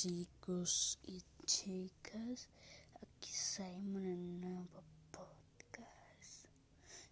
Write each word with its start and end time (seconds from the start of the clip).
chicos 0.00 0.96
y 1.02 1.24
chicas, 1.44 2.48
aquí 3.02 3.32
Simon 3.32 4.06
en 4.06 4.20
un 4.20 4.40
nuevo 4.40 4.84
podcast. 5.10 6.46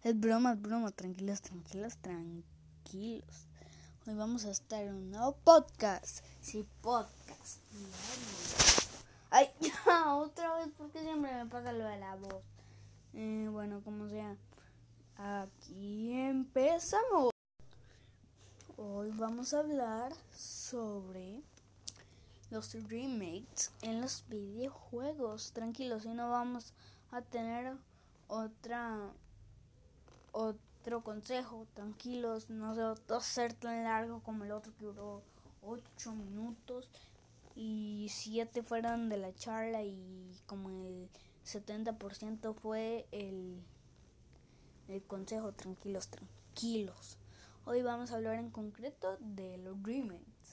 Es 0.03 0.17
broma, 0.17 0.53
es 0.53 0.61
broma, 0.61 0.91
tranquilos, 0.91 1.41
tranquilos, 1.41 1.97
tranquilos. 1.97 3.45
Hoy 4.05 4.13
vamos 4.13 4.45
a 4.45 4.51
estar 4.51 4.81
en 4.83 4.95
un 4.95 5.11
nuevo 5.11 5.35
podcast. 5.43 6.23
Sí, 6.39 6.65
podcast. 6.79 7.59
Ay, 9.31 9.49
ya, 9.59 10.15
otra 10.15 10.55
vez, 10.55 10.69
porque 10.77 11.01
siempre 11.01 11.33
me 11.33 11.45
pasa 11.47 11.73
lo 11.73 11.83
de 11.83 11.97
la 11.97 12.15
voz. 12.15 12.41
Eh, 13.15 13.49
bueno, 13.51 13.81
como 13.83 14.07
sea, 14.07 14.37
aquí 15.17 16.13
empezamos. 16.13 17.31
Hoy 18.77 19.11
vamos 19.11 19.53
a 19.53 19.59
hablar 19.59 20.13
sobre 20.31 21.43
los 22.49 22.73
remakes 22.89 23.71
en 23.81 24.01
los 24.01 24.23
videojuegos. 24.29 25.51
Tranquilos, 25.51 26.05
y 26.05 26.09
no 26.09 26.29
vamos 26.29 26.73
a 27.11 27.21
tener 27.21 27.75
otra 28.27 29.11
otro 30.31 31.03
consejo. 31.03 31.67
Tranquilos, 31.73 32.49
no 32.49 32.75
se 32.75 32.81
va 32.81 32.95
a 33.17 33.21
ser 33.21 33.53
tan 33.53 33.83
largo 33.83 34.21
como 34.21 34.43
el 34.43 34.51
otro 34.51 34.73
que 34.77 34.85
duró 34.85 35.21
8 35.63 36.13
minutos 36.13 36.89
y 37.55 38.07
7 38.11 38.61
fueron 38.63 39.09
de 39.09 39.17
la 39.17 39.33
charla 39.33 39.83
y 39.83 40.31
como 40.45 40.69
el 40.69 41.09
70% 41.45 42.53
fue 42.53 43.07
el, 43.11 43.61
el 44.87 45.03
consejo. 45.03 45.51
Tranquilos, 45.53 46.09
tranquilos. 46.09 47.17
Hoy 47.65 47.81
vamos 47.81 48.11
a 48.11 48.15
hablar 48.15 48.35
en 48.35 48.49
concreto 48.49 49.17
de 49.19 49.57
los 49.57 49.81
remakes. 49.83 50.46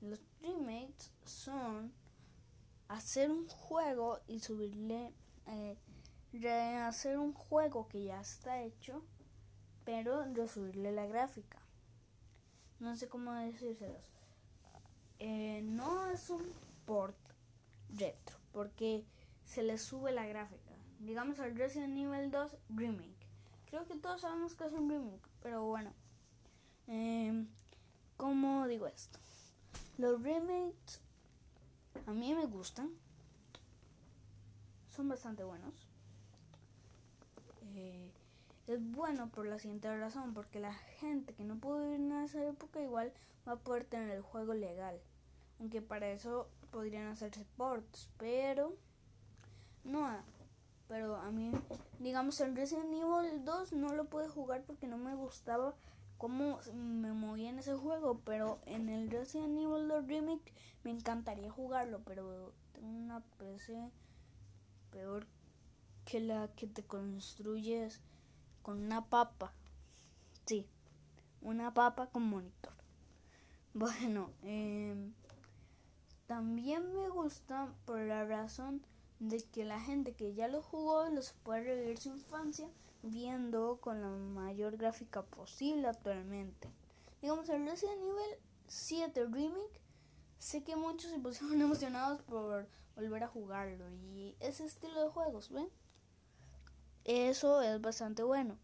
Los 0.00 0.20
remakes 0.40 1.12
son 1.24 1.92
hacer 2.88 3.30
un 3.30 3.48
juego 3.48 4.20
y 4.26 4.40
subirle, 4.40 5.12
eh, 5.46 5.76
hacer 6.82 7.18
un 7.18 7.32
juego 7.32 7.88
que 7.88 8.04
ya 8.04 8.20
está 8.20 8.62
hecho, 8.62 9.04
pero 9.84 10.24
subirle 10.46 10.92
la 10.92 11.06
gráfica. 11.06 11.58
No 12.80 12.96
sé 12.96 13.08
cómo 13.08 13.32
decírselos. 13.32 14.08
Eh, 15.18 15.62
no 15.64 16.10
es 16.10 16.30
un 16.30 16.52
port 16.86 17.16
retro, 17.90 18.38
porque 18.52 19.04
se 19.44 19.62
le 19.62 19.78
sube 19.78 20.12
la 20.12 20.26
gráfica. 20.26 20.72
Digamos 21.00 21.40
al 21.40 21.56
Resident 21.56 21.96
Evil 21.96 22.30
2 22.30 22.56
Remake. 22.70 23.26
Creo 23.66 23.86
que 23.86 23.96
todos 23.96 24.20
sabemos 24.20 24.54
que 24.54 24.64
es 24.64 24.72
un 24.72 24.88
remake, 24.88 25.28
pero 25.42 25.64
bueno. 25.64 25.92
Eh, 26.86 27.46
¿Cómo 28.16 28.66
digo 28.66 28.86
esto? 28.86 29.18
Los 29.98 30.22
remakes 30.22 31.00
a 32.06 32.12
mí 32.12 32.32
me 32.32 32.46
gustan. 32.46 32.90
Son 34.86 35.08
bastante 35.08 35.42
buenos. 35.42 35.74
Eh, 37.74 38.10
es 38.68 38.92
bueno 38.92 39.28
por 39.28 39.46
la 39.46 39.58
siguiente 39.58 39.94
razón, 39.96 40.34
porque 40.34 40.60
la 40.60 40.72
gente 40.72 41.34
que 41.34 41.42
no 41.42 41.56
pudo 41.56 41.80
vivir 41.80 41.96
en 41.96 42.12
esa 42.22 42.44
época 42.46 42.80
igual 42.80 43.12
va 43.46 43.52
a 43.52 43.58
poder 43.58 43.84
tener 43.84 44.10
el 44.10 44.22
juego 44.22 44.54
legal. 44.54 45.00
Aunque 45.58 45.82
para 45.82 46.08
eso 46.10 46.48
podrían 46.70 47.08
hacerse 47.08 47.44
ports, 47.56 48.12
pero 48.18 48.76
no. 49.82 50.08
Pero 50.86 51.16
a 51.16 51.30
mí, 51.32 51.50
digamos, 51.98 52.40
en 52.40 52.54
Resident 52.54 52.92
Evil 52.92 53.44
2 53.44 53.72
no 53.72 53.88
lo 53.94 54.04
pude 54.04 54.28
jugar 54.28 54.62
porque 54.62 54.86
no 54.86 54.96
me 54.96 55.16
gustaba 55.16 55.74
cómo 56.18 56.58
me 56.74 57.12
movía 57.12 57.48
en 57.48 57.60
ese 57.60 57.74
juego, 57.74 58.20
pero 58.24 58.58
en 58.66 58.88
el 58.88 59.10
Resident 59.10 59.56
Evil 59.56 59.88
2 59.88 60.06
Remake 60.06 60.52
me 60.84 60.90
encantaría 60.90 61.50
jugarlo, 61.50 62.00
pero 62.04 62.52
tengo 62.72 62.88
una 62.88 63.20
PC 63.38 63.90
peor 64.90 65.26
que 66.04 66.20
la 66.20 66.48
que 66.48 66.66
te 66.66 66.82
construyes 66.82 68.00
con 68.62 68.84
una 68.84 69.06
papa. 69.06 69.52
Sí, 70.44 70.66
una 71.40 71.72
papa 71.72 72.08
con 72.08 72.24
monitor. 72.24 72.72
Bueno, 73.74 74.30
eh, 74.42 74.96
también 76.26 76.94
me 76.96 77.08
gusta 77.10 77.72
por 77.84 78.00
la 78.00 78.24
razón 78.24 78.82
de 79.20 79.44
que 79.44 79.64
la 79.64 79.78
gente 79.78 80.14
que 80.14 80.34
ya 80.34 80.48
lo 80.48 80.62
jugó 80.62 81.08
los 81.10 81.32
puede 81.44 81.62
revivir 81.62 81.98
su 81.98 82.08
infancia 82.08 82.68
viendo 83.02 83.78
con 83.80 84.00
la 84.00 84.08
mayor 84.08 84.76
gráfica 84.76 85.22
posible 85.22 85.88
actualmente. 85.88 86.68
Digamos, 87.20 87.48
el 87.48 87.64
Resident 87.64 88.00
Evil 88.00 88.40
7 88.66 89.24
Remake, 89.26 89.80
sé 90.38 90.62
que 90.62 90.76
muchos 90.76 91.10
se 91.10 91.18
pusieron 91.18 91.60
emocionados 91.60 92.22
por 92.22 92.68
volver 92.96 93.24
a 93.24 93.28
jugarlo 93.28 93.88
y 93.90 94.36
ese 94.40 94.64
estilo 94.64 95.02
de 95.02 95.10
juegos, 95.10 95.50
¿ven? 95.50 95.68
Eso 97.04 97.62
es 97.62 97.80
bastante 97.80 98.22
bueno. 98.22 98.58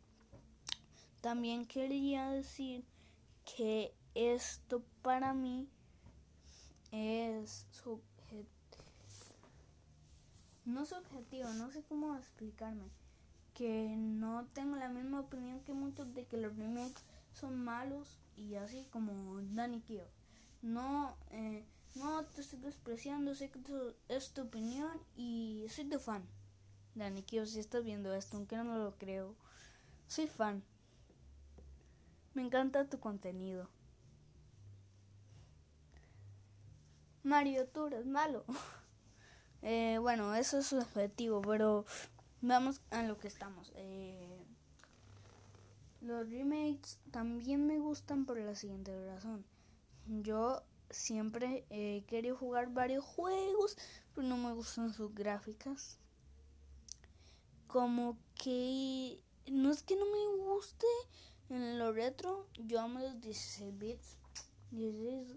También 1.21 1.65
quería 1.65 2.29
decir 2.29 2.85
que 3.57 3.95
esto 4.15 4.83
para 5.03 5.33
mí 5.33 5.69
es 6.91 7.67
subjetivo. 7.71 8.45
No 10.65 10.85
subjetivo, 10.85 11.49
no 11.51 11.71
sé 11.71 11.83
cómo 11.83 12.17
explicarme 12.17 12.91
que 13.55 13.95
no 13.97 14.47
tengo 14.53 14.77
la 14.77 14.89
misma 14.89 15.21
opinión 15.21 15.61
que 15.61 15.73
muchos 15.73 16.13
de 16.15 16.27
que 16.27 16.37
los 16.37 16.57
remakes 16.57 17.05
son 17.33 17.65
malos 17.65 18.19
y 18.37 18.57
así 18.57 18.87
como 18.91 19.41
Danny 19.55 19.81
Kio. 19.81 20.05
No, 20.61 21.17
eh, 21.31 21.65
no 21.95 22.25
te 22.25 22.41
estoy 22.41 22.59
despreciando, 22.59 23.35
sé 23.35 23.51
que 23.51 23.61
es 24.09 24.33
tu 24.33 24.43
opinión 24.43 24.91
y 25.17 25.67
soy 25.69 25.85
tu 25.85 25.99
fan. 25.99 26.25
Danny 26.95 27.23
Kio, 27.23 27.47
si 27.47 27.61
estás 27.61 27.85
viendo 27.85 28.13
esto, 28.15 28.37
aunque 28.37 28.57
no 28.57 28.77
lo 28.77 28.97
creo, 28.99 29.35
soy 30.09 30.27
fan. 30.27 30.63
Me 32.35 32.43
encanta 32.43 32.89
tu 32.89 32.99
contenido. 32.99 33.69
Mario, 37.23 37.67
tú 37.69 37.87
eres 37.87 38.07
malo. 38.07 38.45
eh, 39.63 39.99
bueno, 40.01 40.35
eso 40.35 40.59
es 40.59 40.67
su 40.67 40.79
objetivo, 40.79 41.41
pero 41.41 41.87
Vamos 42.47 42.83
a 42.91 43.03
lo 43.05 43.17
que 43.17 43.27
estamos. 43.27 43.73
Eh, 43.75 44.45
los 46.03 46.29
remakes 46.29 46.99
también 47.11 47.67
me 47.67 47.79
gustan 47.79 48.27
por 48.27 48.39
la 48.39 48.55
siguiente 48.55 48.93
razón. 49.07 49.47
Yo 50.07 50.63
siempre 50.91 51.65
he 51.71 52.05
querido 52.07 52.37
jugar 52.37 52.71
varios 52.71 53.03
juegos, 53.03 53.79
pero 54.15 54.27
no 54.27 54.37
me 54.37 54.53
gustan 54.53 54.93
sus 54.93 55.15
gráficas. 55.15 55.97
Como 57.67 58.19
que 58.35 59.23
no 59.51 59.71
es 59.71 59.83
que 59.83 59.97
no 59.97 60.05
me 60.05 60.45
guste 60.45 60.87
en 61.49 61.79
lo 61.79 61.93
retro, 61.93 62.47
yo 62.59 62.79
amo 62.79 62.99
los 62.99 63.19
16 63.23 63.79
bits. 63.79 64.19
16 64.71 65.35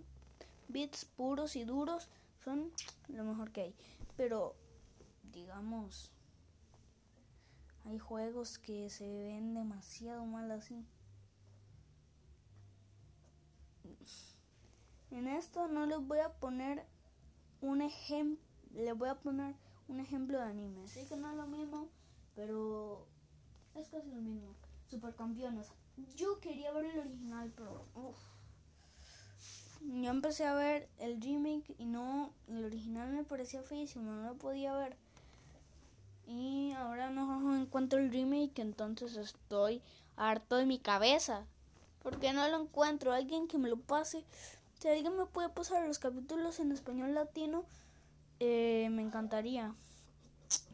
bits 0.67 1.05
puros 1.05 1.55
y 1.55 1.63
duros 1.63 2.09
son 2.43 2.69
lo 3.07 3.23
mejor 3.23 3.53
que 3.53 3.61
hay. 3.61 3.75
Pero 4.17 4.55
digamos 5.31 6.11
hay 7.87 7.99
juegos 7.99 8.59
que 8.59 8.89
se 8.89 9.07
ven 9.07 9.53
demasiado 9.53 10.25
mal 10.25 10.51
así. 10.51 10.85
En 15.09 15.27
esto 15.27 15.67
no 15.69 15.85
les 15.85 16.05
voy 16.05 16.19
a 16.19 16.33
poner 16.33 16.85
un 17.61 17.81
ejemplo, 17.81 18.43
les 18.73 18.95
voy 18.95 19.07
a 19.09 19.15
poner 19.15 19.55
un 19.87 20.01
ejemplo 20.01 20.37
de 20.37 20.43
anime. 20.43 20.85
Sé 20.87 21.07
que 21.07 21.15
no 21.15 21.29
es 21.29 21.37
lo 21.37 21.47
mismo, 21.47 21.87
pero 22.35 23.07
es 23.73 23.87
casi 23.87 24.09
lo 24.09 24.21
mismo. 24.21 24.53
Supercampeones. 24.87 25.71
Yo 26.15 26.39
quería 26.41 26.71
ver 26.73 26.85
el 26.85 26.99
original, 26.99 27.53
pero 27.55 27.85
uf. 27.95 28.17
Yo 29.81 30.09
empecé 30.09 30.45
a 30.45 30.53
ver 30.53 30.89
el 30.97 31.21
remake 31.21 31.73
y 31.77 31.85
no, 31.85 32.33
el 32.47 32.65
original 32.65 33.13
me 33.13 33.23
parecía 33.23 33.63
feísimo, 33.63 34.11
no 34.11 34.23
lo 34.23 34.37
podía 34.37 34.75
ver. 34.75 34.97
Y 36.27 36.73
ahora 36.73 37.09
no 37.09 37.55
encuentro 37.55 37.99
el 37.99 38.11
remake, 38.11 38.59
entonces 38.59 39.15
estoy 39.15 39.81
harto 40.17 40.57
de 40.57 40.65
mi 40.65 40.77
cabeza. 40.77 41.45
Porque 42.03 42.33
no 42.33 42.47
lo 42.49 42.61
encuentro. 42.61 43.13
Alguien 43.13 43.47
que 43.47 43.57
me 43.57 43.69
lo 43.69 43.77
pase. 43.77 44.25
Si 44.79 44.87
alguien 44.87 45.17
me 45.17 45.25
puede 45.25 45.49
pasar 45.49 45.87
los 45.87 45.99
capítulos 45.99 46.59
en 46.59 46.71
español 46.71 47.15
latino, 47.15 47.65
eh, 48.39 48.89
me 48.91 49.01
encantaría. 49.01 49.73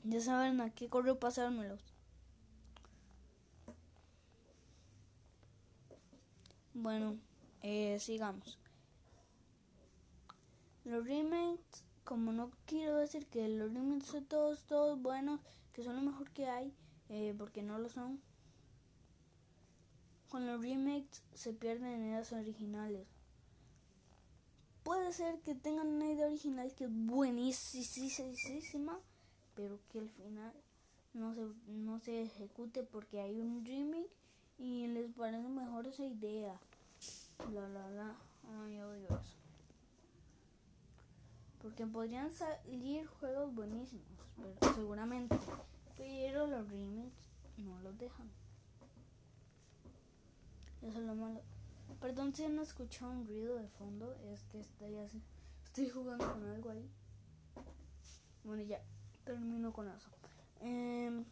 Ya 0.03 0.21
saben 0.21 0.59
a 0.59 0.71
qué 0.71 0.89
correo 0.89 1.19
pasármelos. 1.19 1.81
Bueno, 6.73 7.17
eh, 7.61 7.97
sigamos. 7.99 8.57
Los 10.83 11.05
remakes 11.05 11.85
como 12.03 12.31
no 12.31 12.51
quiero 12.65 12.97
decir 12.97 13.25
que 13.27 13.47
los 13.47 13.73
remakes 13.73 14.07
son 14.07 14.25
todos, 14.25 14.63
todos 14.65 15.01
buenos, 15.01 15.39
que 15.73 15.83
son 15.83 15.95
lo 15.95 16.01
mejor 16.01 16.29
que 16.31 16.47
hay, 16.47 16.73
eh, 17.09 17.33
porque 17.37 17.63
no 17.63 17.79
lo 17.79 17.89
son. 17.89 18.21
Con 20.29 20.47
los 20.47 20.61
remakes 20.61 21.23
se 21.33 21.53
pierden 21.53 22.03
ideas 22.03 22.33
originales. 22.33 23.07
Puede 24.83 25.13
ser 25.13 25.39
que 25.39 25.55
tengan 25.55 25.87
una 25.87 26.11
idea 26.11 26.25
original 26.25 26.73
que 26.75 26.85
es 26.85 26.89
buenísima, 26.91 28.99
pero 29.55 29.79
que 29.89 29.99
al 29.99 30.09
final 30.09 30.53
no 31.13 31.33
se, 31.33 31.41
no 31.67 31.99
se 31.99 32.23
ejecute 32.23 32.83
porque 32.83 33.21
hay 33.21 33.39
un 33.39 33.63
remake 33.63 34.11
y 34.57 34.87
les 34.87 35.09
parece 35.13 35.47
mejor 35.47 35.87
esa 35.87 36.03
idea. 36.03 36.59
La, 37.53 37.69
la, 37.69 37.89
la. 37.91 38.15
Ay, 38.63 38.81
odio 38.81 39.07
eso. 39.07 39.42
Porque 41.63 41.87
podrían 41.87 42.29
salir 42.29 43.07
juegos 43.07 43.55
buenísimos, 43.55 44.05
pero, 44.35 44.73
seguramente. 44.75 45.39
Pero 45.95 46.45
los 46.45 46.69
remakes 46.69 47.31
no 47.57 47.79
los 47.79 47.97
dejan. 47.97 48.29
Eso 50.81 50.99
es 50.99 51.05
lo 51.05 51.15
malo. 51.15 51.41
Perdón 52.01 52.35
si 52.35 52.45
no 52.49 52.61
escuchado 52.61 53.11
un 53.11 53.25
ruido 53.25 53.55
de 53.55 53.69
fondo, 53.69 54.13
es 54.33 54.43
que 54.43 54.59
estoy 54.59 54.97
así. 54.97 55.23
Estoy 55.63 55.89
jugando 55.89 56.29
con 56.33 56.45
algo 56.45 56.69
ahí. 56.69 56.91
Bueno, 58.43 58.63
ya 58.63 58.81
termino 59.23 59.71
con 59.71 59.87
eso. 59.87 60.09
Em, 60.59 61.23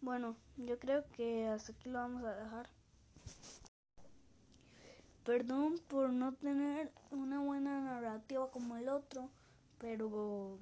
bueno, 0.00 0.36
yo 0.56 0.76
creo 0.80 1.08
que 1.10 1.46
hasta 1.46 1.70
aquí 1.70 1.88
lo 1.88 2.00
vamos 2.00 2.24
a 2.24 2.34
dejar. 2.34 2.68
Perdón 5.24 5.78
por 5.88 6.10
no 6.10 6.32
tener 6.32 6.92
una 7.10 7.40
buena 7.40 7.80
narrativa 7.80 8.50
como 8.50 8.76
el 8.76 8.88
otro, 8.88 9.28
pero 9.78 10.58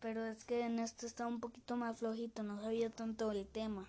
pero 0.00 0.22
es 0.26 0.44
que 0.44 0.66
en 0.66 0.78
este 0.78 1.06
está 1.06 1.26
un 1.26 1.40
poquito 1.40 1.76
más 1.76 1.96
flojito, 1.96 2.42
no 2.42 2.60
sabía 2.60 2.90
tanto 2.90 3.32
el 3.32 3.46
tema. 3.46 3.88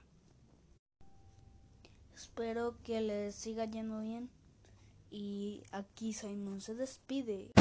Espero 2.16 2.78
que 2.84 3.02
les 3.02 3.36
siga 3.36 3.66
yendo 3.66 4.00
bien 4.00 4.30
y 5.12 5.64
aquí 5.74 6.14
Simon 6.14 6.62
se 6.62 6.74
despide. 6.74 7.52